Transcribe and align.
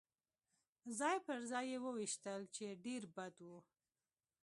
ځای 0.99 1.17
پر 1.25 1.39
ځای 1.51 1.65
يې 1.71 1.77
وویشتل، 1.85 2.41
چې 2.55 2.65
ډېر 2.85 3.03
بد 3.15 3.35
و. 3.47 3.49